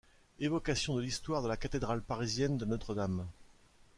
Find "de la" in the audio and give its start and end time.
1.43-1.57